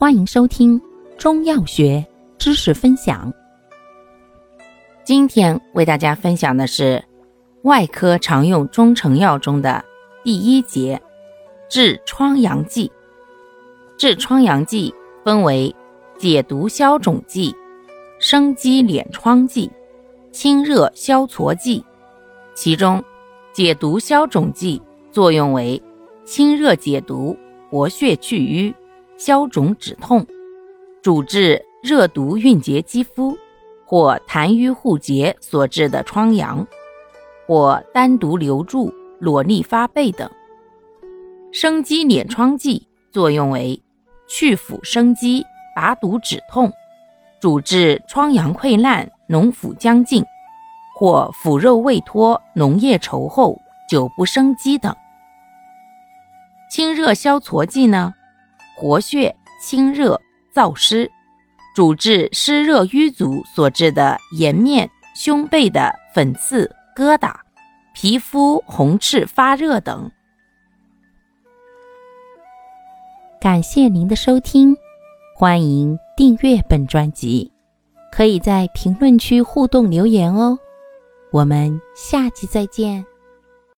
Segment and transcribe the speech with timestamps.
[0.00, 0.80] 欢迎收听
[1.18, 2.06] 中药学
[2.38, 3.34] 知识分享。
[5.02, 7.04] 今天为大家分享的是
[7.62, 9.84] 外科常用中成药中的
[10.22, 11.02] 第一节
[11.68, 12.88] 治疮疡剂。
[13.96, 15.74] 治疮疡剂分为
[16.16, 17.52] 解毒消肿剂、
[18.20, 19.68] 生肌敛疮剂、
[20.30, 21.84] 清热消痤剂。
[22.54, 23.02] 其中，
[23.52, 24.80] 解毒消肿剂
[25.10, 25.82] 作用为
[26.24, 27.36] 清热解毒、
[27.68, 28.72] 活血去瘀、
[29.18, 30.24] 消肿止痛，
[31.02, 33.36] 主治热毒蕴结肌肤
[33.84, 36.64] 或痰瘀互结所致的疮疡，
[37.44, 40.30] 或单独留住、裸粒发背等。
[41.50, 43.82] 生肌敛疮剂作用为
[44.28, 46.72] 去腐生肌、拔毒止痛，
[47.40, 50.22] 主治疮疡溃烂、脓腐将尽，
[50.94, 54.94] 或腐肉未脱、脓液稠厚、久不生肌等。
[56.70, 58.14] 清热消痤剂呢，
[58.78, 60.20] 活血清热
[60.54, 61.10] 燥湿，
[61.74, 67.34] 主治湿热瘀阻所致的颜面、胸背的粉刺、疙瘩、
[67.92, 70.08] 皮肤红赤发热等。
[73.40, 74.76] 感谢您的收听，
[75.34, 77.50] 欢迎订阅本专辑，
[78.12, 80.56] 可以在评论区互动留言哦。
[81.32, 83.04] 我们下期再见。